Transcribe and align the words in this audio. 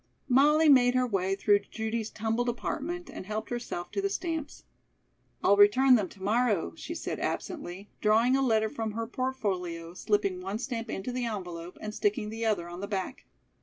Molly 0.27 0.67
made 0.67 0.95
her 0.95 1.05
way 1.05 1.35
through 1.35 1.59
Judy's 1.59 2.09
tumbled 2.09 2.49
apartment 2.49 3.07
and 3.07 3.23
helped 3.27 3.51
herself 3.51 3.91
to 3.91 4.01
the 4.01 4.09
stamps. 4.09 4.63
"I'll 5.43 5.55
return 5.55 5.93
them 5.93 6.09
to 6.09 6.23
morrow," 6.23 6.73
she 6.75 6.95
said 6.95 7.19
absently, 7.19 7.91
drawing 8.01 8.35
a 8.35 8.41
letter 8.41 8.67
from 8.67 8.93
her 8.93 9.05
portfolio, 9.05 9.93
slipping 9.93 10.41
one 10.41 10.57
stamp 10.57 10.89
into 10.89 11.11
the 11.11 11.25
envelope, 11.25 11.77
and 11.79 11.93
sticking 11.93 12.31
the 12.31 12.47
other 12.47 12.67
on 12.67 12.81
the 12.81 12.87
back. 12.87 13.27